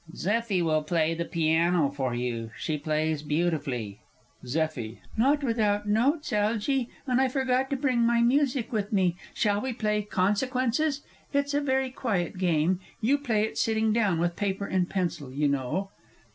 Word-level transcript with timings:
Zeffie 0.15 0.63
will 0.63 0.81
play 0.81 1.13
the 1.13 1.25
piano 1.25 1.91
for 1.91 2.15
you 2.15 2.49
she 2.57 2.75
plays 2.79 3.21
beautifully. 3.21 3.99
ZEFFIE. 4.43 4.99
Not 5.15 5.43
without 5.43 5.87
notes, 5.87 6.33
Algy, 6.33 6.89
and 7.05 7.21
I 7.21 7.27
forgot 7.27 7.69
to 7.69 7.75
bring 7.75 8.01
my 8.03 8.19
music 8.19 8.71
with 8.73 8.91
me. 8.91 9.15
Shall 9.35 9.61
we 9.61 9.73
play 9.73 10.01
"Consequences"? 10.01 11.01
It's 11.33 11.53
a 11.53 11.61
very 11.61 11.91
quiet 11.91 12.39
game 12.39 12.79
you 12.99 13.19
play 13.19 13.43
it 13.43 13.59
sitting 13.59 13.93
down, 13.93 14.17
with 14.17 14.35
paper 14.35 14.65
and 14.65 14.89
pencil, 14.89 15.31
you 15.31 15.47
know! 15.47 15.91